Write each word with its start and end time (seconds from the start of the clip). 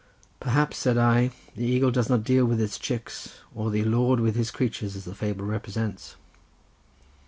"Perhaps," 0.39 0.77
said 0.79 0.97
I, 0.97 1.29
"the 1.55 1.63
eagle 1.67 1.91
does 1.91 2.09
not 2.09 2.23
deal 2.23 2.43
with 2.45 2.57
his 2.57 2.79
chicks, 2.79 3.37
or 3.53 3.69
the 3.69 3.83
Lord 3.83 4.19
with 4.19 4.33
His 4.35 4.49
creatures 4.49 4.95
as 4.95 5.05
the 5.05 5.13
fable 5.13 5.45
represents." 5.45 6.15